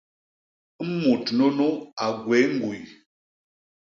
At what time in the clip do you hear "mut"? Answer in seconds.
0.99-1.25